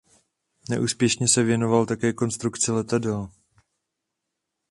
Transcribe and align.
Neúspěšně 0.69 1.27
se 1.27 1.43
věnoval 1.43 1.85
také 1.85 2.13
konstrukci 2.13 2.71
letadel. 2.71 3.29